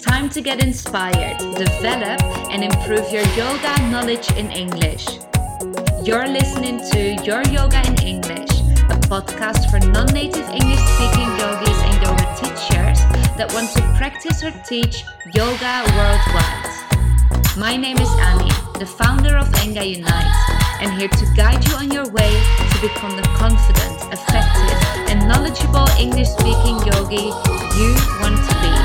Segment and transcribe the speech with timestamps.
[0.00, 5.06] Time to get inspired, develop, and improve your yoga knowledge in English.
[6.04, 8.50] You're listening to Your Yoga in English,
[8.90, 12.98] a podcast for non native English speaking yogis and yoga teachers
[13.38, 15.04] that want to practice or teach
[15.34, 16.72] yoga worldwide.
[17.56, 20.34] My name is Annie, the founder of Enga Unite,
[20.80, 22.32] and here to guide you on your way
[22.72, 24.78] to become the confident, effective,
[25.08, 27.30] and knowledgeable English speaking yogi
[27.78, 28.81] you want to be.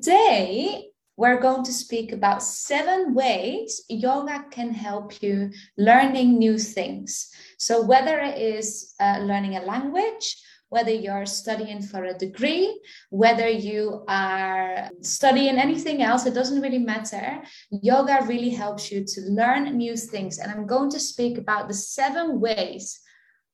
[0.00, 7.28] Today, we're going to speak about seven ways yoga can help you learning new things.
[7.58, 12.80] So, whether it is uh, learning a language, whether you're studying for a degree,
[13.10, 17.42] whether you are studying anything else, it doesn't really matter.
[17.70, 20.38] Yoga really helps you to learn new things.
[20.38, 23.00] And I'm going to speak about the seven ways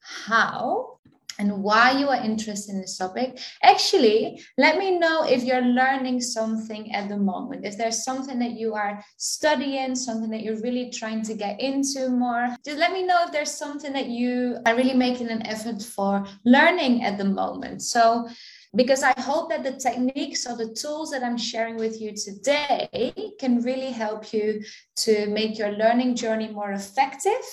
[0.00, 0.98] how
[1.38, 3.38] and why you are interested in this topic.
[3.62, 7.64] Actually, let me know if you're learning something at the moment.
[7.64, 12.08] If there's something that you are studying, something that you're really trying to get into
[12.08, 15.82] more, just let me know if there's something that you are really making an effort
[15.82, 17.82] for learning at the moment.
[17.82, 18.28] So,
[18.76, 23.12] because I hope that the techniques or the tools that I'm sharing with you today
[23.38, 24.64] can really help you
[24.96, 27.44] to make your learning journey more effective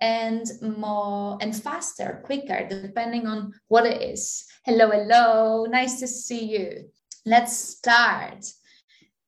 [0.00, 4.44] and more and faster, quicker, depending on what it is.
[4.64, 6.90] Hello, hello, nice to see you.
[7.26, 8.44] Let's start.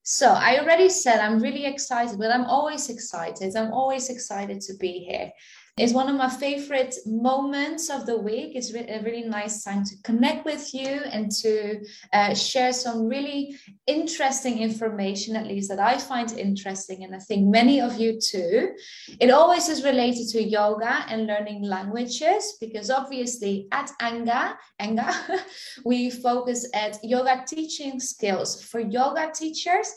[0.03, 3.55] So, I already said I'm really excited, but I'm always excited.
[3.55, 5.31] I'm always excited to be here
[5.79, 8.55] is one of my favorite moments of the week.
[8.55, 11.79] It's a really nice time to connect with you and to
[12.11, 17.47] uh, share some really interesting information, at least that I find interesting, and I think
[17.47, 18.71] many of you too.
[19.19, 25.13] It always is related to yoga and learning languages because obviously at Anga, Anga,
[25.85, 29.87] we focus at yoga teaching skills for yoga teachers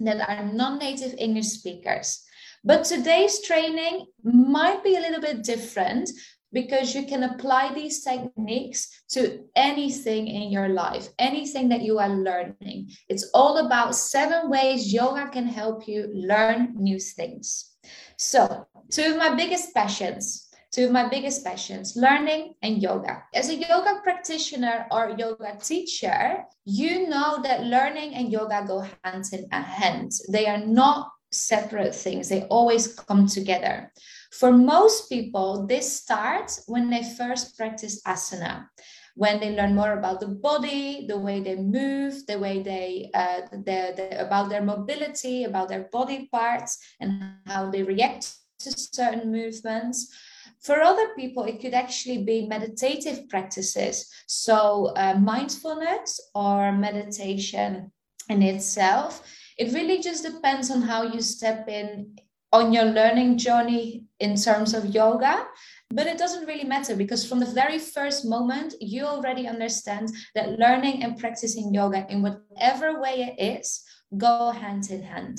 [0.00, 2.25] that are non-native English speakers.
[2.66, 6.10] But today's training might be a little bit different
[6.52, 12.08] because you can apply these techniques to anything in your life, anything that you are
[12.08, 12.90] learning.
[13.08, 17.76] It's all about seven ways yoga can help you learn new things.
[18.18, 23.22] So, two of my biggest passions, two of my biggest passions, learning and yoga.
[23.32, 29.24] As a yoga practitioner or yoga teacher, you know that learning and yoga go hand
[29.32, 30.10] in hand.
[30.32, 33.92] They are not separate things, they always come together.
[34.32, 38.66] For most people, this starts when they first practice asana,
[39.14, 43.40] when they learn more about the body, the way they move, the way they, uh,
[43.50, 49.32] the, the, about their mobility, about their body parts, and how they react to certain
[49.32, 50.14] movements.
[50.60, 54.10] For other people, it could actually be meditative practices.
[54.26, 57.92] So, uh, mindfulness or meditation
[58.28, 59.22] in itself
[59.56, 62.16] it really just depends on how you step in
[62.52, 65.46] on your learning journey in terms of yoga
[65.90, 70.58] but it doesn't really matter because from the very first moment you already understand that
[70.58, 73.82] learning and practicing yoga in whatever way it is
[74.16, 75.38] go hand in hand.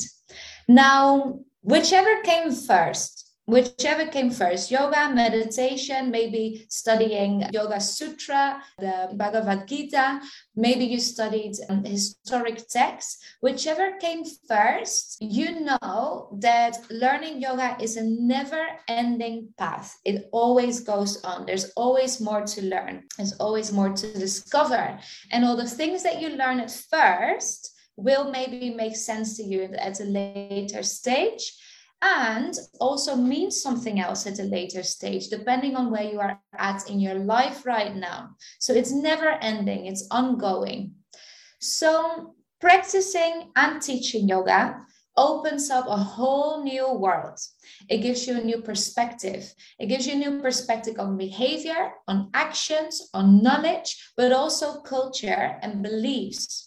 [0.67, 9.65] Now whichever came first whichever came first yoga meditation maybe studying yoga sutra the bhagavad
[9.67, 10.19] gita
[10.57, 13.23] maybe you studied um, historic texts.
[13.41, 19.95] Whichever came first you know that learning yoga is a never ending path.
[20.03, 21.45] It always goes on.
[21.45, 23.03] There's always more to learn.
[23.17, 24.99] There's always more to discover.
[25.31, 29.63] And all the things that you learn at first will maybe make sense to you
[29.77, 31.53] at a later stage
[32.01, 36.89] and also means something else at a later stage, depending on where you are at
[36.89, 38.29] in your life right now.
[38.59, 40.93] So it's never ending, it's ongoing.
[41.59, 44.81] So practicing and teaching yoga
[45.17, 47.39] opens up a whole new world.
[47.89, 49.51] It gives you a new perspective.
[49.79, 55.57] It gives you a new perspective on behavior, on actions, on knowledge, but also culture
[55.63, 56.66] and beliefs.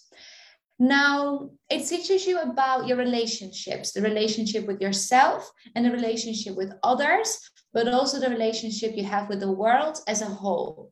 [0.80, 6.72] Now, it teaches you about your relationships, the relationship with yourself and the relationship with
[6.82, 7.38] others,
[7.74, 10.90] but also the relationship you have with the world as a whole.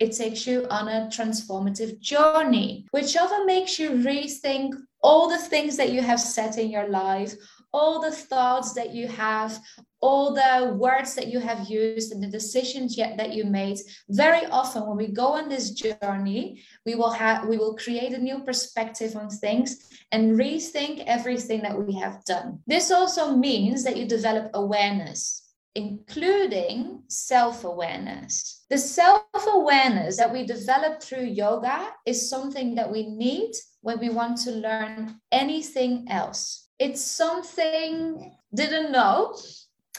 [0.00, 4.74] It takes you on a transformative journey, which often makes you rethink
[5.04, 7.32] all the things that you have set in your life,
[7.72, 9.58] all the thoughts that you have,
[10.00, 13.78] all the words that you have used and the decisions yet that you made.
[14.08, 18.18] Very often when we go on this journey we will have we will create a
[18.18, 22.60] new perspective on things and rethink everything that we have done.
[22.66, 28.64] This also means that you develop awareness including self-awareness.
[28.68, 34.10] The self awareness that we develop through yoga is something that we need when we
[34.10, 36.67] want to learn anything else.
[36.78, 39.36] It's something, didn't know,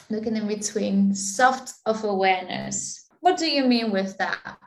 [0.10, 3.08] looking in between, soft of awareness.
[3.20, 4.58] What do you mean with that?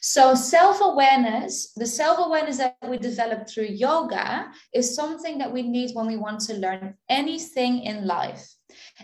[0.00, 5.62] So, self awareness, the self awareness that we develop through yoga, is something that we
[5.62, 8.46] need when we want to learn anything in life.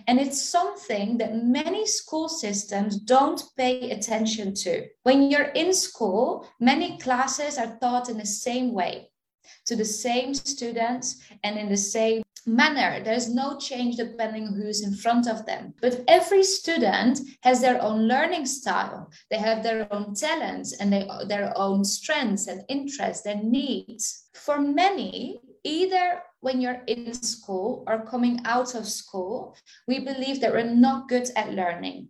[0.07, 4.87] And it's something that many school systems don't pay attention to.
[5.03, 9.11] When you're in school, many classes are taught in the same way
[9.67, 13.03] to the same students and in the same manner.
[13.03, 15.75] There's no change depending who's in front of them.
[15.81, 19.11] But every student has their own learning style.
[19.31, 24.29] They have their own talents and they, their own strengths and interests and needs.
[24.35, 29.57] For many, either when you're in school or coming out of school,
[29.89, 32.09] we believe that we're not good at learning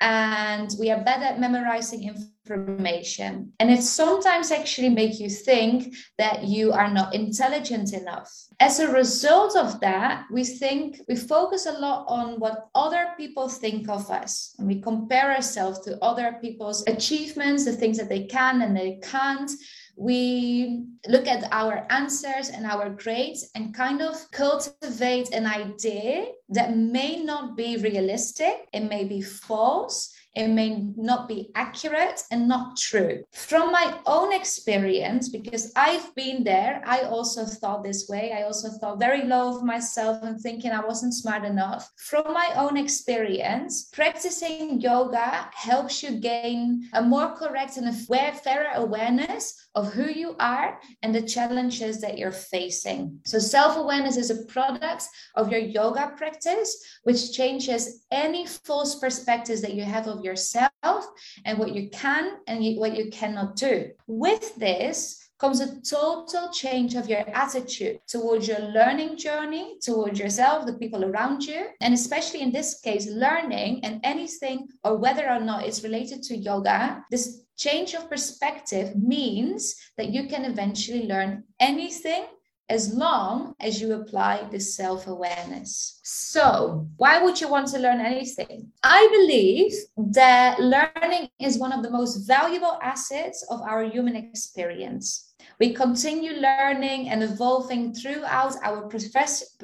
[0.00, 3.52] and we are bad at memorizing information.
[3.58, 8.30] And it sometimes actually make you think that you are not intelligent enough.
[8.60, 13.48] As a result of that, we think we focus a lot on what other people
[13.48, 14.54] think of us.
[14.58, 19.00] And we compare ourselves to other people's achievements, the things that they can and they
[19.02, 19.50] can't
[19.96, 26.76] we look at our answers and our grades and kind of cultivate an idea that
[26.76, 32.76] may not be realistic, it may be false, it may not be accurate and not
[32.76, 33.24] true.
[33.32, 38.32] From my own experience, because I've been there, I also thought this way.
[38.32, 41.90] I also thought very low of myself and thinking I wasn't smart enough.
[41.96, 48.72] From my own experience, practicing yoga helps you gain a more correct and a fairer
[48.74, 53.20] awareness of who you are and the challenges that you're facing.
[53.24, 55.04] So, self awareness is a product
[55.34, 56.70] of your yoga practice,
[57.04, 61.06] which changes any false perspectives that you have of yourself
[61.44, 63.90] and what you can and what you cannot do.
[64.06, 70.64] With this, comes a total change of your attitude towards your learning journey, towards yourself,
[70.64, 75.40] the people around you, and especially in this case, learning and anything or whether or
[75.40, 77.04] not it's related to yoga.
[77.10, 82.24] This change of perspective means that you can eventually learn anything
[82.68, 86.00] as long as you apply the self awareness.
[86.02, 88.72] So, why would you want to learn anything?
[88.82, 89.72] I believe
[90.12, 95.34] that learning is one of the most valuable assets of our human experience.
[95.58, 99.56] We continue learning and evolving throughout our profess-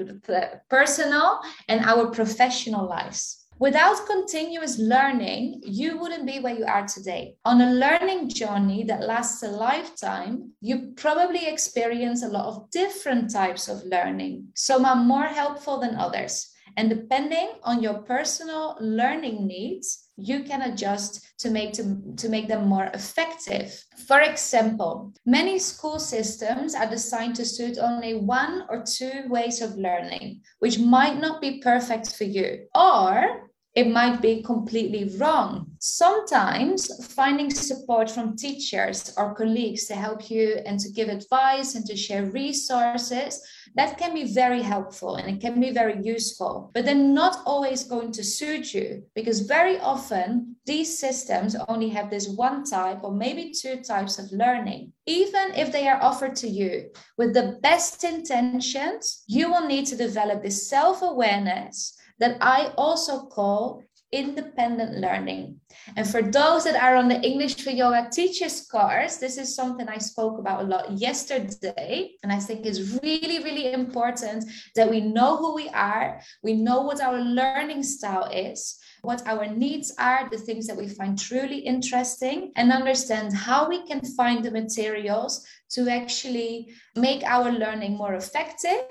[0.70, 3.41] personal and our professional lives.
[3.62, 7.36] Without continuous learning, you wouldn't be where you are today.
[7.44, 13.32] On a learning journey that lasts a lifetime, you probably experience a lot of different
[13.32, 14.48] types of learning.
[14.56, 16.50] Some are more helpful than others.
[16.76, 22.48] And depending on your personal learning needs, you can adjust to make, to, to make
[22.48, 23.80] them more effective.
[24.08, 29.76] For example, many school systems are designed to suit only one or two ways of
[29.76, 32.66] learning, which might not be perfect for you.
[32.74, 35.66] Or it might be completely wrong.
[35.78, 41.86] Sometimes finding support from teachers or colleagues to help you and to give advice and
[41.86, 43.40] to share resources,
[43.74, 46.70] that can be very helpful and it can be very useful.
[46.74, 52.10] But they're not always going to suit you because very often these systems only have
[52.10, 54.92] this one type or maybe two types of learning.
[55.06, 59.96] Even if they are offered to you with the best intentions, you will need to
[59.96, 65.58] develop this self awareness that I also call independent learning.
[65.96, 69.88] And for those that are on the English for Yoga Teachers course, this is something
[69.88, 72.12] I spoke about a lot yesterday.
[72.22, 74.44] And I think it's really, really important
[74.76, 79.46] that we know who we are, we know what our learning style is, what our
[79.46, 84.44] needs are, the things that we find truly interesting, and understand how we can find
[84.44, 88.86] the materials to actually make our learning more effective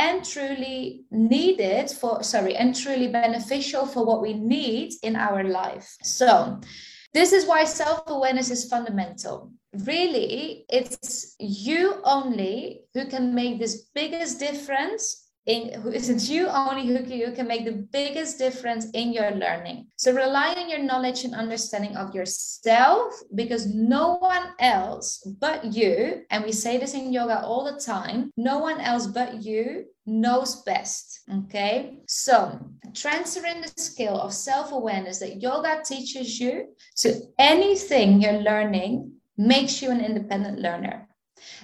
[0.00, 5.94] and truly needed for sorry and truly beneficial for what we need in our life.
[6.02, 6.58] So
[7.12, 9.52] this is why self-awareness is fundamental.
[9.84, 16.98] Really it's you only who can make this biggest difference in it's you only who
[17.02, 19.86] can, who can make the biggest difference in your learning.
[19.96, 25.08] So rely on your knowledge and understanding of yourself because no one else
[25.40, 29.42] but you and we say this in yoga all the time no one else but
[29.42, 31.98] you knows best okay?
[32.06, 32.58] So
[32.94, 39.90] transferring the skill of self-awareness that yoga teaches you to anything you're learning makes you
[39.90, 41.09] an independent learner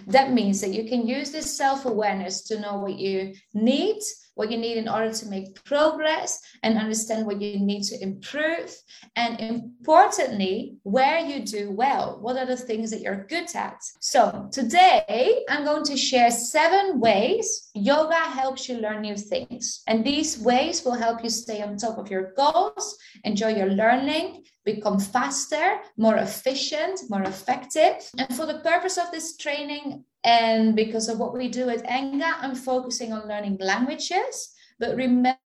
[0.06, 4.00] that means that you can use this self awareness to know what you need,
[4.36, 8.70] what you need in order to make progress and understand what you need to improve.
[9.16, 12.18] And importantly, where you do well.
[12.20, 13.78] What are the things that you're good at?
[14.00, 19.82] So today I'm going to share seven ways yoga helps you learn new things.
[19.86, 24.44] And these ways will help you stay on top of your goals, enjoy your learning,
[24.64, 27.96] become faster, more efficient, more effective.
[28.18, 32.34] And for the purpose of this training, and because of what we do at Enga,
[32.40, 34.52] I'm focusing on learning languages.
[34.80, 35.38] But remember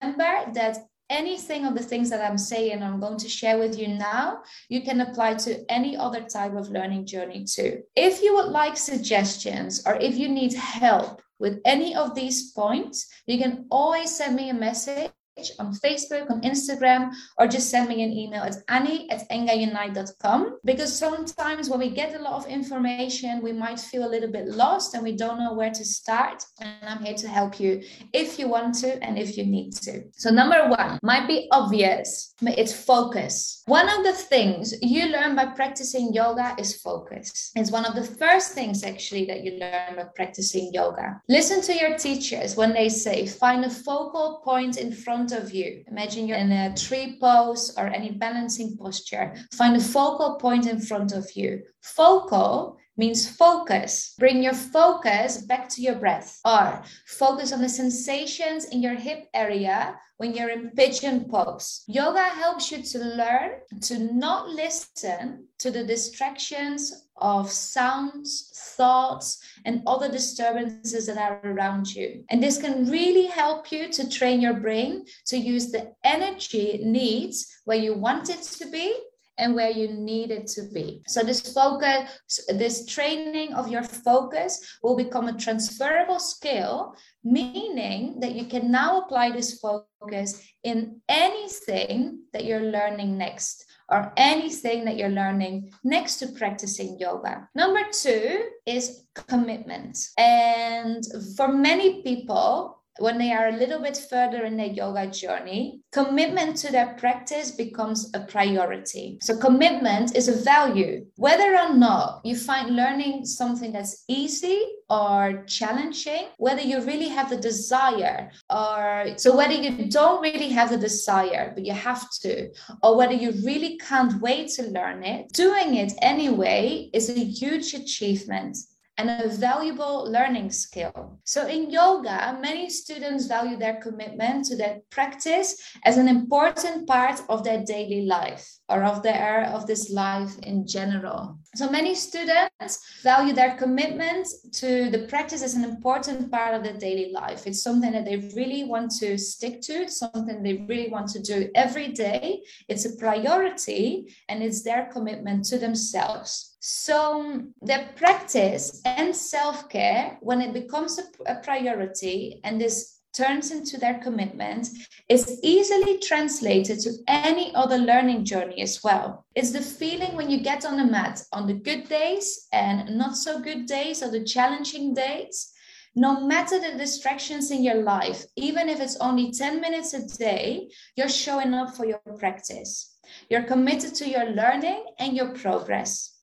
[0.55, 0.79] that
[1.11, 4.39] anything of the things that I'm saying, I'm going to share with you now,
[4.71, 7.83] you can apply to any other type of learning journey too.
[7.95, 13.07] If you would like suggestions or if you need help with any of these points,
[13.27, 15.11] you can always send me a message
[15.59, 20.59] on Facebook, on Instagram, or just send me an email at annie at engaunite.com.
[20.65, 24.49] Because sometimes when we get a lot of information, we might feel a little bit
[24.49, 26.45] lost and we don't know where to start.
[26.61, 27.83] And I'm here to help you
[28.13, 30.03] if you want to and if you need to.
[30.13, 33.63] So, number one might be obvious, but it's focus.
[33.67, 37.53] One of the things you learn by practicing yoga is focus.
[37.55, 41.21] It's one of the first things actually that you learn by practicing yoga.
[41.29, 45.53] Listen to your teachers when they say, find a focal point in front front of
[45.53, 45.85] you.
[45.89, 49.35] Imagine you're in a tree pose or any balancing posture.
[49.53, 51.63] Find a focal point in front of you.
[51.83, 54.15] Focal means focus.
[54.19, 59.29] Bring your focus back to your breath or focus on the sensations in your hip
[59.35, 61.83] area when you're in pigeon pose.
[61.87, 69.83] Yoga helps you to learn to not listen to the distractions of sounds, thoughts, and
[69.87, 72.25] other disturbances that are around you.
[72.31, 76.83] And this can really help you to train your brain to use the energy it
[76.83, 78.95] needs where you want it to be
[79.41, 81.03] and where you need it to be.
[81.07, 82.11] So this focus,
[82.49, 86.95] this training of your focus will become a transferable skill,
[87.25, 94.13] meaning that you can now apply this focus in anything that you're learning next or
[94.17, 97.49] anything that you're learning next to practicing yoga.
[97.55, 99.99] Number two is commitment.
[100.17, 101.03] And
[101.37, 106.57] for many people, when they are a little bit further in their yoga journey, commitment
[106.57, 109.19] to their practice becomes a priority.
[109.23, 111.07] So, commitment is a value.
[111.17, 117.31] Whether or not you find learning something that's easy or challenging, whether you really have
[117.31, 122.51] the desire, or so whether you don't really have the desire, but you have to,
[122.83, 127.73] or whether you really can't wait to learn it, doing it anyway is a huge
[127.75, 128.57] achievement
[129.01, 131.19] and a valuable learning skill.
[131.25, 135.49] So, in yoga, many students value their commitment to their practice
[135.87, 140.67] as an important part of their daily life or of their of this life in
[140.67, 141.39] general.
[141.55, 144.29] So, many students value their commitment
[144.61, 147.47] to the practice as an important part of their daily life.
[147.47, 151.49] It's something that they really want to stick to, something they really want to do
[151.55, 152.43] every day.
[152.69, 156.50] It's a priority and it's their commitment to themselves.
[156.63, 163.51] So, the practice and self care, when it becomes a, a, priority and this turns
[163.51, 164.69] into their commitment,
[165.09, 169.25] is easily translated to any other learning journey as well.
[169.35, 173.17] It's the feeling when you get on the mat on the good days and not
[173.17, 175.55] so good days or the challenging days.
[175.97, 180.69] No matter the distractions in your life, even if it's only 10 minutes a day,
[180.95, 182.99] you're showing up for your practice.
[183.31, 186.20] You're committed to your learning and your progress.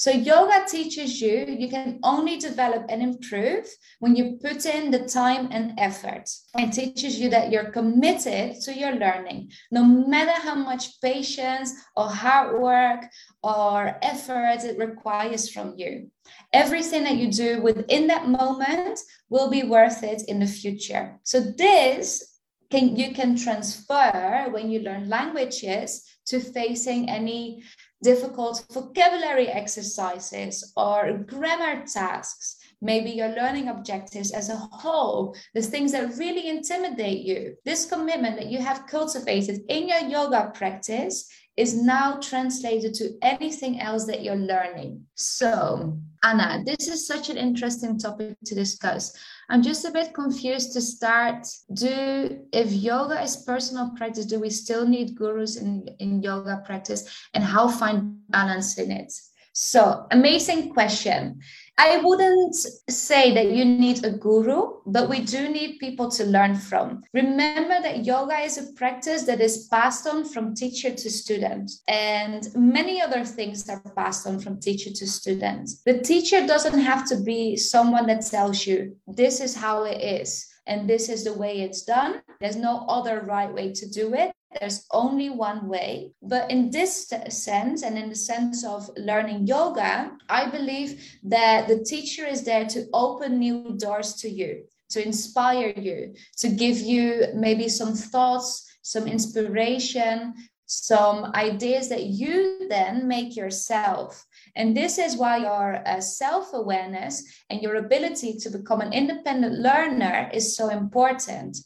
[0.00, 3.66] So, yoga teaches you you can only develop and improve
[3.98, 6.26] when you put in the time and effort.
[6.56, 12.08] It teaches you that you're committed to your learning, no matter how much patience or
[12.08, 13.04] hard work
[13.42, 16.10] or effort it requires from you.
[16.54, 21.20] Everything that you do within that moment will be worth it in the future.
[21.24, 22.38] So, this
[22.70, 27.62] can you can transfer when you learn languages to facing any
[28.02, 35.92] difficult vocabulary exercises or grammar tasks, maybe your learning objectives as a whole, the things
[35.92, 37.56] that really intimidate you.
[37.64, 43.80] This commitment that you have cultivated in your yoga practice is now translated to anything
[43.80, 45.04] else that you're learning.
[45.14, 49.14] So, Anna, this is such an interesting topic to discuss.
[49.50, 51.44] I'm just a bit confused to start.
[51.74, 57.02] Do if yoga is personal practice, do we still need gurus in, in yoga practice
[57.34, 59.12] and how find balance in it?
[59.52, 61.40] So amazing question.
[61.82, 62.56] I wouldn't
[62.90, 67.02] say that you need a guru, but we do need people to learn from.
[67.14, 72.46] Remember that yoga is a practice that is passed on from teacher to student, and
[72.54, 75.70] many other things are passed on from teacher to student.
[75.86, 80.46] The teacher doesn't have to be someone that tells you this is how it is
[80.66, 82.20] and this is the way it's done.
[82.40, 84.32] There's no other right way to do it.
[84.58, 86.12] There's only one way.
[86.22, 91.84] But in this sense, and in the sense of learning yoga, I believe that the
[91.84, 97.26] teacher is there to open new doors to you, to inspire you, to give you
[97.34, 100.34] maybe some thoughts, some inspiration,
[100.66, 104.24] some ideas that you then make yourself.
[104.56, 109.58] And this is why your uh, self awareness and your ability to become an independent
[109.58, 111.58] learner is so important.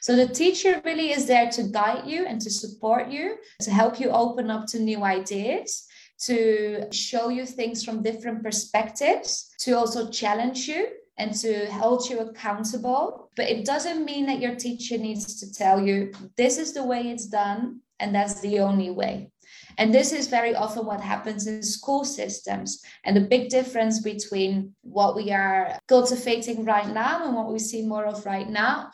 [0.00, 4.00] So the teacher really is there to guide you and to support you, to help
[4.00, 5.86] you open up to new ideas,
[6.22, 12.20] to show you things from different perspectives, to also challenge you and to hold you
[12.20, 13.30] accountable.
[13.36, 17.10] But it doesn't mean that your teacher needs to tell you this is the way
[17.10, 19.30] it's done and that's the only way.
[19.78, 22.82] And this is very often what happens in school systems.
[23.04, 27.86] And the big difference between what we are cultivating right now and what we see
[27.86, 28.90] more of right now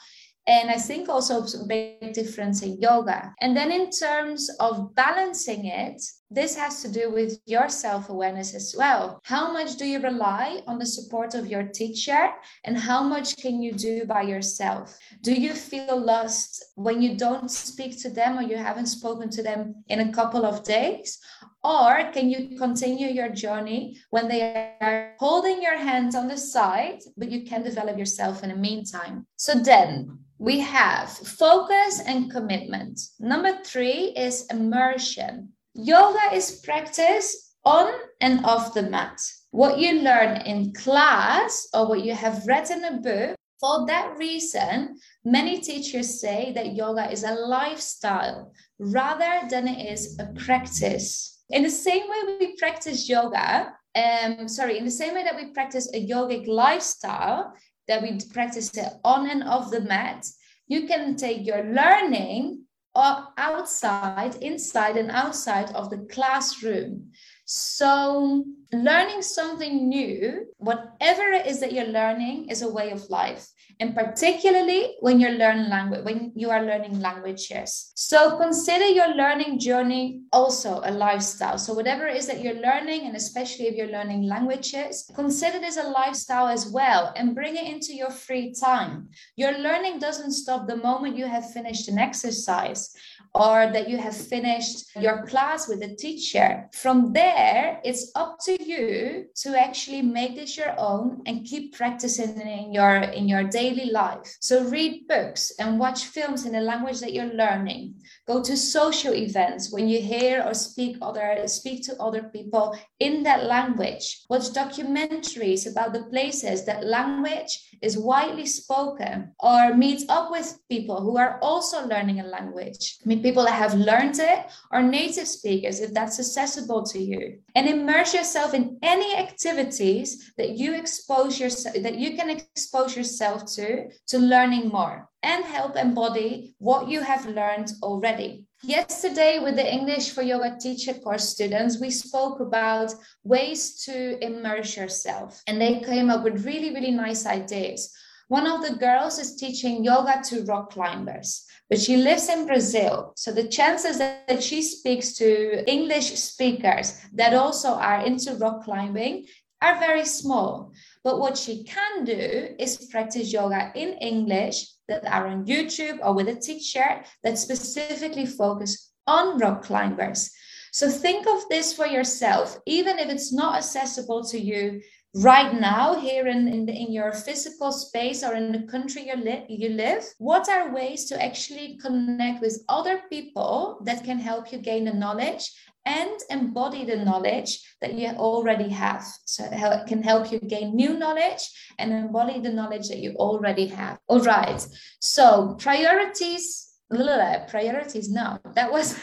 [0.49, 3.35] and I think also a big difference in yoga.
[3.40, 8.54] And then in terms of balancing it, this has to do with your self awareness
[8.54, 9.20] as well.
[9.25, 12.30] How much do you rely on the support of your teacher,
[12.64, 14.99] and how much can you do by yourself?
[15.23, 19.42] Do you feel lost when you don't speak to them or you haven't spoken to
[19.42, 21.18] them in a couple of days?
[21.64, 27.00] Or can you continue your journey when they are holding your hand on the side,
[27.16, 29.26] but you can develop yourself in the meantime?
[29.37, 33.00] So then, we have focus and commitment.
[33.18, 35.52] Number three is immersion.
[35.80, 39.20] Yoga is practice on and off the mat.
[39.52, 44.18] What you learn in class or what you have read in a book, for that
[44.18, 51.44] reason, many teachers say that yoga is a lifestyle rather than it is a practice.
[51.50, 55.52] In the same way we practice yoga, um, sorry, in the same way that we
[55.52, 57.54] practice a yogic lifestyle,
[57.87, 60.26] that we practice it on and off the mat,
[60.66, 62.64] you can take your learning
[62.97, 67.11] outside, inside, and outside of the classroom.
[67.45, 73.49] So, learning something new, whatever it is that you're learning, is a way of life
[73.80, 77.92] and particularly when you're learning language when you are learning languages.
[77.94, 81.59] So consider your learning journey also a lifestyle.
[81.59, 85.76] So whatever it is that you're learning and especially if you're learning languages consider this
[85.76, 89.09] a lifestyle as well and bring it into your free time.
[89.37, 92.94] Your learning doesn't stop the moment you have finished an exercise
[93.35, 96.69] or that you have finished your class with a teacher.
[96.73, 102.41] From there, it's up to you to actually make this your own and keep practicing
[102.41, 104.37] in your in your daily life.
[104.41, 107.95] So read books and watch films in the language that you're learning.
[108.29, 113.23] Go to social events when you hear or speak other speak to other people in
[113.23, 114.25] that language.
[114.29, 121.01] Watch documentaries about the places that language is widely spoken or meet up with people
[121.01, 122.99] who are also learning a language.
[123.07, 127.38] Meet people that have learned it or native speakers if that's accessible to you.
[127.55, 133.47] And immerse yourself in any activities that you expose yourself that you can expose yourself
[133.57, 138.44] to to learning more and help embody what you have learned already.
[138.62, 144.76] Yesterday, with the English for Yoga teacher course students, we spoke about ways to immerse
[144.76, 147.92] yourself, and they came up with really, really nice ideas.
[148.28, 153.12] One of the girls is teaching yoga to rock climbers, but she lives in Brazil.
[153.16, 159.26] So the chances that she speaks to English speakers that also are into rock climbing
[159.62, 160.72] are very small.
[161.04, 166.14] But what she can do is practice yoga in English that are on YouTube or
[166.14, 170.31] with a teacher that specifically focus on rock climbers.
[170.72, 174.81] So think of this for yourself, even if it's not accessible to you
[175.14, 179.16] right now here in, in, the, in your physical space or in the country you,
[179.16, 184.53] li- you live what are ways to actually connect with other people that can help
[184.53, 185.51] you gain the knowledge
[185.87, 189.03] and embody the knowledge that you already have.
[189.25, 191.42] So it can help you gain new knowledge
[191.79, 193.99] and embody the knowledge that you already have.
[194.07, 194.66] All right.
[195.01, 198.98] So priorities priorities no that was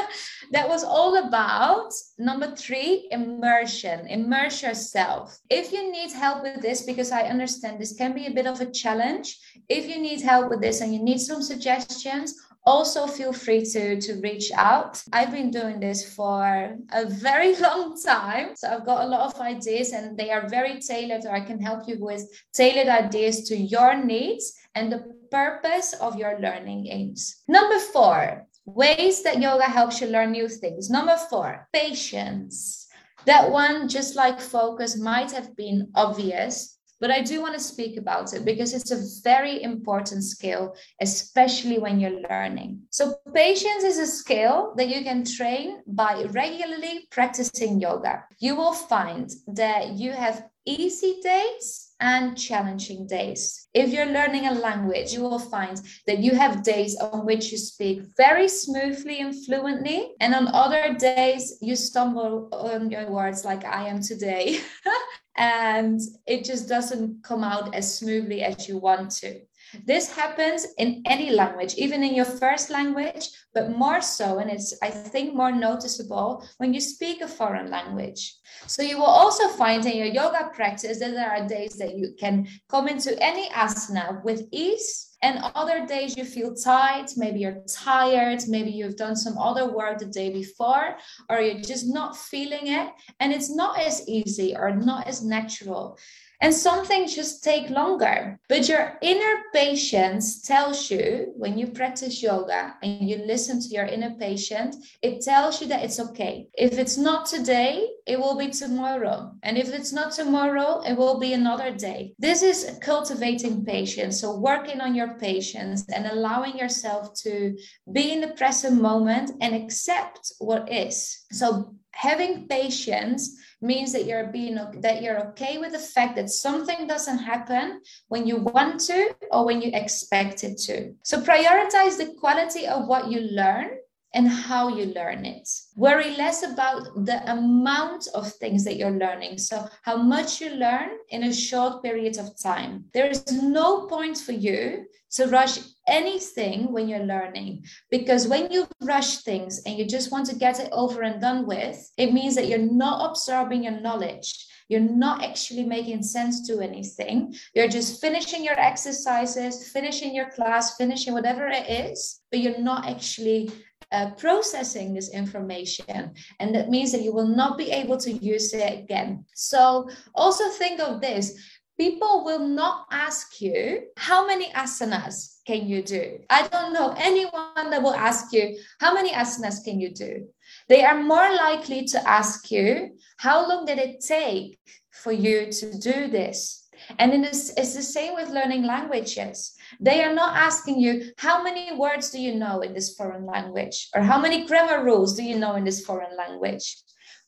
[0.50, 5.38] that was all about number three immersion immerse yourself.
[5.48, 8.60] If you need help with this because i understand this can be a bit of
[8.60, 12.34] a challenge if you need help with this and you need some suggestions
[12.66, 15.02] also feel free to to reach out.
[15.12, 19.40] I've been doing this for a very long time so i've got a lot of
[19.40, 22.22] ideas and they are very tailored or i can help you with
[22.52, 29.22] tailored ideas to your needs and the purpose of your learning aims number four ways
[29.22, 32.86] that yoga helps you learn new things number four patience
[33.24, 37.96] that one just like focus might have been obvious but I do want to speak
[37.96, 42.80] about it because it's a very important skill, especially when you're learning.
[42.90, 48.24] So, patience is a skill that you can train by regularly practicing yoga.
[48.40, 53.66] You will find that you have easy days and challenging days.
[53.74, 57.58] If you're learning a language, you will find that you have days on which you
[57.58, 63.64] speak very smoothly and fluently, and on other days, you stumble on your words like
[63.64, 64.60] I am today.
[65.36, 69.40] and it just doesn't come out as smoothly as you want to.
[69.84, 74.76] This happens in any language, even in your first language, but more so, and it's,
[74.82, 78.36] I think, more noticeable when you speak a foreign language.
[78.66, 82.14] So you will also find in your yoga practice that there are days that you
[82.18, 87.62] can come into any asana with ease and other days you feel tight maybe you're
[87.68, 90.96] tired maybe you've done some other work the day before
[91.28, 92.88] or you're just not feeling it
[93.20, 95.98] and it's not as easy or not as natural
[96.40, 98.38] and some things just take longer.
[98.48, 103.86] But your inner patience tells you when you practice yoga and you listen to your
[103.86, 106.46] inner patient, it tells you that it's okay.
[106.54, 109.32] If it's not today, it will be tomorrow.
[109.42, 112.14] And if it's not tomorrow, it will be another day.
[112.18, 114.20] This is cultivating patience.
[114.20, 117.56] So, working on your patience and allowing yourself to
[117.92, 121.24] be in the present moment and accept what is.
[121.32, 126.86] So, having patience means that you're being that you're okay with the fact that something
[126.86, 130.94] doesn't happen when you want to or when you expect it to.
[131.02, 133.70] So prioritize the quality of what you learn
[134.14, 135.48] and how you learn it.
[135.76, 139.38] Worry less about the amount of things that you're learning.
[139.38, 142.84] So, how much you learn in a short period of time.
[142.94, 148.66] There is no point for you to rush anything when you're learning because when you
[148.82, 152.34] rush things and you just want to get it over and done with, it means
[152.34, 154.46] that you're not absorbing your knowledge.
[154.68, 157.34] You're not actually making sense to anything.
[157.54, 162.86] You're just finishing your exercises, finishing your class, finishing whatever it is, but you're not
[162.86, 163.50] actually
[163.92, 166.12] uh, processing this information.
[166.40, 169.24] And that means that you will not be able to use it again.
[169.34, 171.38] So also think of this
[171.78, 177.70] people will not ask you how many asanas can you do i don't know anyone
[177.70, 180.26] that will ask you how many asanas can you do
[180.68, 184.58] they are more likely to ask you how long did it take
[184.90, 189.56] for you to do this and it's the same with learning languages.
[189.80, 193.88] They are not asking you, how many words do you know in this foreign language?
[193.94, 196.76] Or how many grammar rules do you know in this foreign language?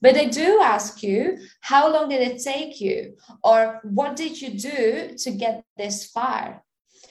[0.03, 3.17] But they do ask you, how long did it take you?
[3.45, 6.63] Or what did you do to get this far?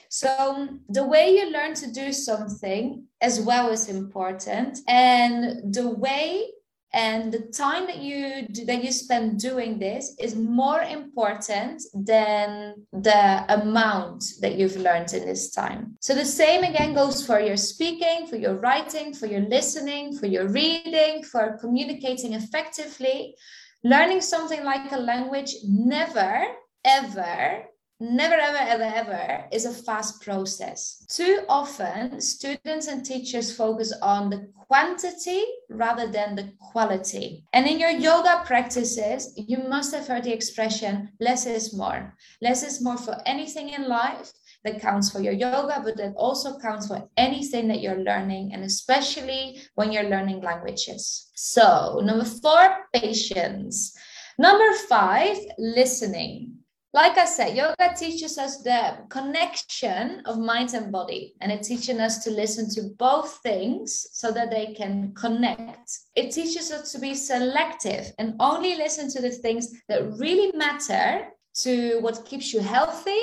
[0.08, 4.80] So the way you learn to do something as well is important.
[4.88, 6.50] And the way
[6.92, 12.74] and the time that you do, that you spend doing this is more important than
[12.92, 15.96] the amount that you've learned in this time.
[16.00, 20.26] So the same again goes for your speaking for your writing for your listening for
[20.26, 23.36] your reading for communicating effectively.
[23.84, 26.44] Learning something like a language never
[26.84, 27.64] ever
[28.00, 31.04] never ever ever ever is a fast process.
[31.10, 37.44] Too often students and teachers focus on the quantity rather than the quality.
[37.52, 42.16] And in your yoga practices you must have heard the expression less is more.
[42.40, 44.32] Less is more for anything in life
[44.64, 48.64] that counts for your yoga but that also counts for anything that you're learning and
[48.64, 51.30] especially when you're learning languages.
[51.34, 53.94] So number four patience.
[54.38, 56.59] Number five listening
[56.92, 61.98] like I said, yoga teaches us the connection of mind and body, and it teaches
[61.98, 65.98] us to listen to both things so that they can connect.
[66.16, 71.28] It teaches us to be selective and only listen to the things that really matter
[71.62, 73.20] to what keeps you healthy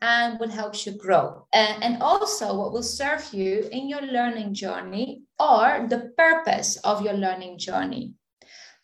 [0.00, 1.46] and what helps you grow.
[1.52, 7.14] And also what will serve you in your learning journey or the purpose of your
[7.14, 8.14] learning journey.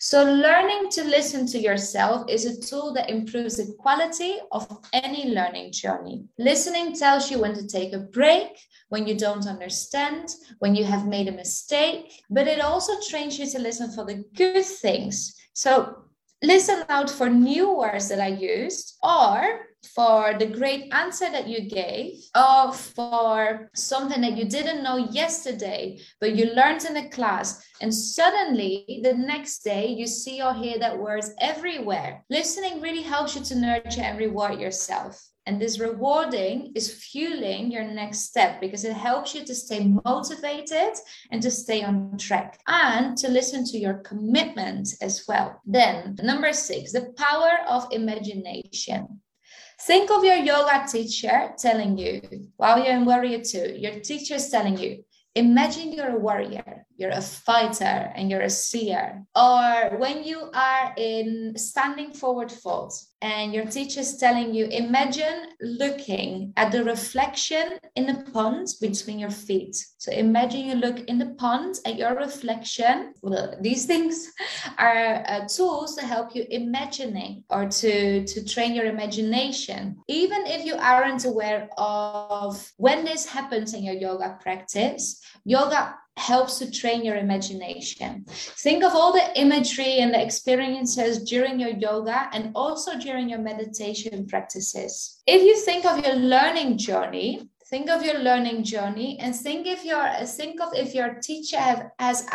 [0.03, 5.29] So, learning to listen to yourself is a tool that improves the quality of any
[5.29, 6.25] learning journey.
[6.39, 8.59] Listening tells you when to take a break,
[8.89, 13.45] when you don't understand, when you have made a mistake, but it also trains you
[13.51, 15.37] to listen for the good things.
[15.53, 16.05] So,
[16.43, 21.69] listen out for new words that I used or for the great answer that you
[21.69, 27.65] gave or for something that you didn't know yesterday but you learned in a class
[27.81, 32.25] and suddenly the next day you see or hear that words everywhere.
[32.31, 37.85] Listening really helps you to nurture and reward yourself and this rewarding is fueling your
[37.85, 40.95] next step because it helps you to stay motivated
[41.31, 45.61] and to stay on track and to listen to your commitment as well.
[45.67, 49.21] Then, number six, the power of imagination.
[49.83, 52.21] Think of your yoga teacher telling you
[52.57, 57.11] while you're in Warrior 2, your teacher is telling you, imagine you're a warrior you're
[57.11, 63.53] a fighter and you're a seer or when you are in standing forward fold and
[63.53, 69.31] your teacher is telling you imagine looking at the reflection in the pond between your
[69.31, 74.31] feet so imagine you look in the pond at your reflection well, these things
[74.79, 80.65] are uh, tools to help you imagining or to to train your imagination even if
[80.65, 87.05] you aren't aware of when this happens in your yoga practice yoga helps to train
[87.05, 88.25] your imagination.
[88.29, 93.39] Think of all the imagery and the experiences during your yoga and also during your
[93.39, 95.23] meditation practices.
[95.27, 99.85] If you think of your learning journey, think of your learning journey and think if
[99.85, 102.27] your think of if your teacher have, has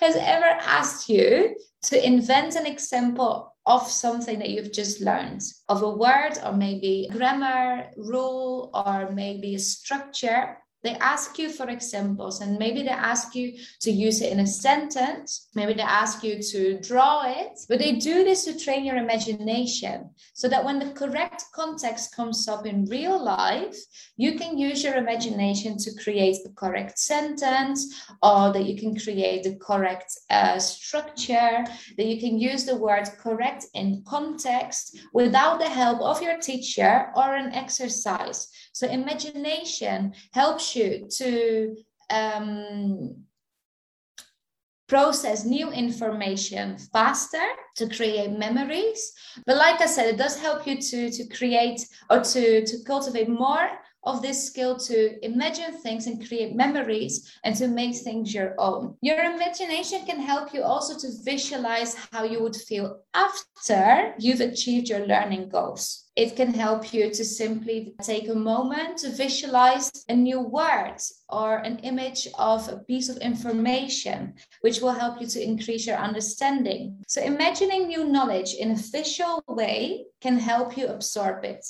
[0.00, 5.82] has ever asked you to invent an example of something that you've just learned of
[5.82, 12.42] a word or maybe grammar rule or maybe a structure they ask you for examples,
[12.42, 15.48] and maybe they ask you to use it in a sentence.
[15.54, 20.10] Maybe they ask you to draw it, but they do this to train your imagination
[20.34, 23.76] so that when the correct context comes up in real life,
[24.18, 29.42] you can use your imagination to create the correct sentence or that you can create
[29.44, 31.64] the correct uh, structure,
[31.96, 37.10] that you can use the word correct in context without the help of your teacher
[37.16, 38.48] or an exercise.
[38.74, 41.76] So imagination helps you to
[42.10, 43.24] um,
[44.88, 49.12] process new information faster to create memories.
[49.46, 53.28] But like i said it does help you to to create or to to cultivate
[53.28, 53.70] more
[54.04, 58.96] of this skill to imagine things and create memories and to make things your own.
[59.00, 64.88] Your imagination can help you also to visualize how you would feel after you've achieved
[64.88, 66.04] your learning goals.
[66.16, 71.58] It can help you to simply take a moment to visualize a new word or
[71.58, 77.02] an image of a piece of information, which will help you to increase your understanding.
[77.08, 81.66] So, imagining new knowledge in a visual way can help you absorb it.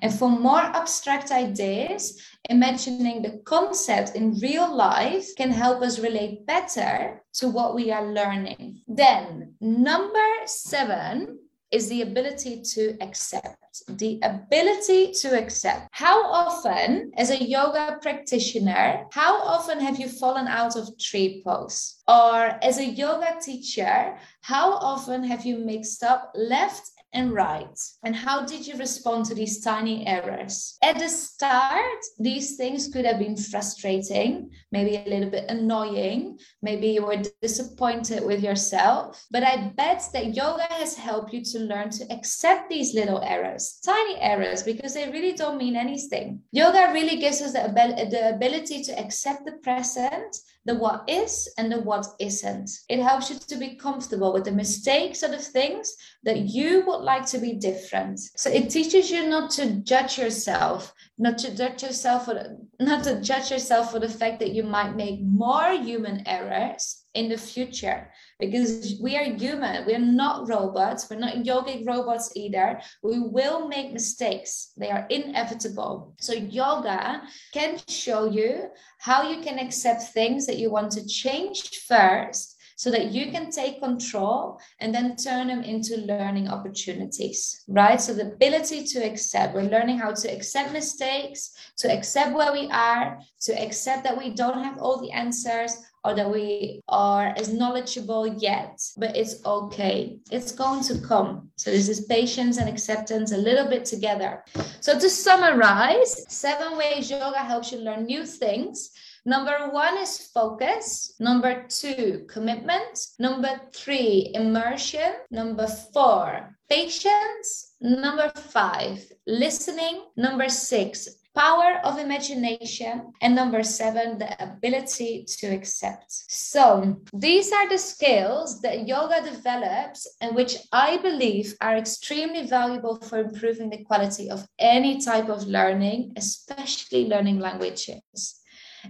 [0.00, 6.46] And for more abstract ideas, imagining the concept in real life can help us relate
[6.46, 8.82] better to what we are learning.
[8.88, 11.38] Then, number seven
[11.72, 13.56] is the ability to accept.
[13.88, 15.88] The ability to accept.
[15.92, 22.02] How often, as a yoga practitioner, how often have you fallen out of tree pose?
[22.06, 27.78] Or as a yoga teacher, how often have you mixed up left and right?
[28.04, 30.78] And how did you respond to these tiny errors?
[30.82, 36.88] At the start, these things could have been frustrating, maybe a little bit annoying, maybe
[36.88, 39.24] you were disappointed with yourself.
[39.30, 43.78] But I bet that yoga has helped you to learn to accept these little errors,
[43.84, 46.40] tiny errors, because they really don't mean anything.
[46.52, 47.68] Yoga really gives us the,
[48.10, 52.70] the ability to accept the present the what is and the what isn't.
[52.88, 57.02] It helps you to be comfortable with the mistakes of the things that you would
[57.02, 58.20] like to be different.
[58.36, 63.04] So it teaches you not to judge yourself, not to judge yourself for the, not
[63.04, 67.36] to judge yourself for the fact that you might make more human errors in the
[67.36, 69.86] future because we are human.
[69.86, 71.08] We're not robots.
[71.08, 72.80] We're not yogic robots either.
[73.02, 74.72] We will make mistakes.
[74.76, 76.14] They are inevitable.
[76.18, 78.68] So yoga can show you
[78.98, 83.48] how you can accept things that you want to change first so that you can
[83.48, 88.00] take control and then turn them into learning opportunities, right?
[88.00, 92.68] So the ability to accept, we're learning how to accept mistakes, to accept where we
[92.72, 97.52] are, to accept that we don't have all the answers, or that we are as
[97.52, 100.18] knowledgeable yet, but it's okay.
[100.30, 101.50] It's going to come.
[101.56, 104.44] So this is patience and acceptance a little bit together.
[104.80, 108.90] So to summarize, seven ways yoga helps you learn new things.
[109.24, 111.14] Number one is focus.
[111.20, 112.98] Number two, commitment.
[113.20, 115.12] Number three, immersion.
[115.30, 117.74] Number four, patience.
[117.80, 120.02] Number five, listening.
[120.16, 126.06] Number six, power of imagination, and number seven, the ability to accept.
[126.08, 133.00] So, these are the skills that yoga develops and which I believe are extremely valuable
[133.00, 138.40] for improving the quality of any type of learning, especially learning languages.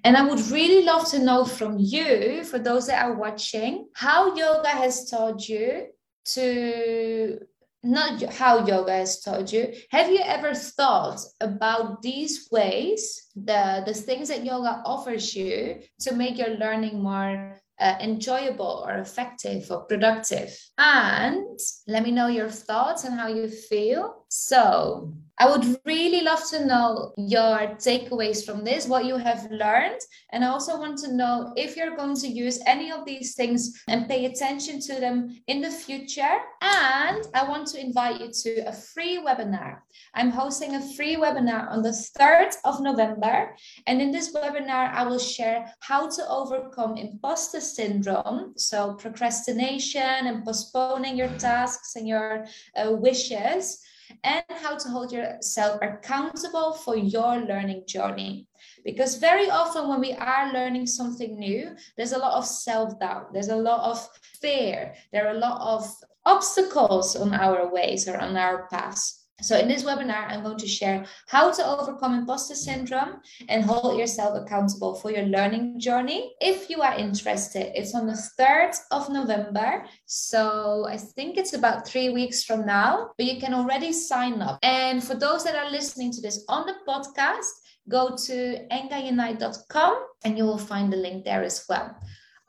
[0.04, 4.34] And I would really love to know from you, for those that are watching, how
[4.34, 5.88] yoga has taught you
[6.24, 7.38] to
[7.82, 13.94] not how yoga has taught you have you ever thought about these ways the the
[13.94, 19.80] things that yoga offers you to make your learning more uh, enjoyable or effective or
[19.80, 20.56] productive.
[20.78, 24.24] And let me know your thoughts and how you feel.
[24.28, 25.12] So,
[25.42, 30.00] I would really love to know your takeaways from this, what you have learned.
[30.30, 33.82] And I also want to know if you're going to use any of these things
[33.88, 36.38] and pay attention to them in the future.
[36.60, 39.78] And I want to invite you to a free webinar.
[40.14, 43.56] I'm hosting a free webinar on the 3rd of November.
[43.88, 48.52] And in this webinar, I will share how to overcome imposter syndrome.
[48.56, 53.82] So, procrastination and postponing your tasks and your uh, wishes
[54.24, 58.46] and how to hold yourself accountable for your learning journey.
[58.84, 63.32] Because very often, when we are learning something new, there's a lot of self doubt,
[63.32, 64.08] there's a lot of
[64.40, 65.90] fear, there are a lot of
[66.24, 69.21] obstacles on our ways or on our paths.
[69.42, 73.98] So, in this webinar, I'm going to share how to overcome imposter syndrome and hold
[73.98, 76.32] yourself accountable for your learning journey.
[76.40, 79.84] If you are interested, it's on the 3rd of November.
[80.06, 84.58] So, I think it's about three weeks from now, but you can already sign up.
[84.62, 87.50] And for those that are listening to this on the podcast,
[87.88, 91.96] go to engaunite.com and you will find the link there as well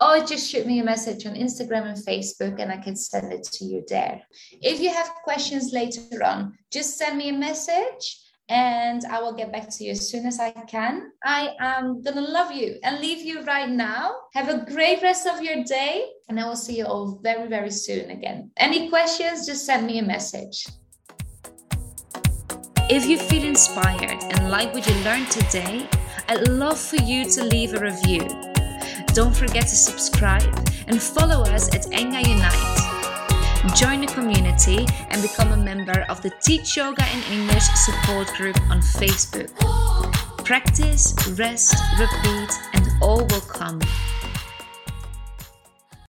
[0.03, 3.43] or just shoot me a message on Instagram and Facebook and I can send it
[3.43, 4.21] to you there.
[4.61, 9.51] If you have questions later on, just send me a message and I will get
[9.51, 11.11] back to you as soon as I can.
[11.23, 14.15] I am gonna love you and leave you right now.
[14.33, 17.71] Have a great rest of your day, and I will see you all very, very
[17.71, 18.51] soon again.
[18.57, 20.67] Any questions, just send me a message.
[22.89, 25.87] If you feel inspired and like what you learned today,
[26.27, 28.52] I'd love for you to leave a review.
[29.13, 30.52] Don't forget to subscribe
[30.88, 33.76] and follow us at Enga Unite.
[33.76, 38.60] Join the community and become a member of the Teach Yoga in English support group
[38.71, 39.54] on Facebook.
[40.43, 43.80] Practice, rest, repeat, and all will come.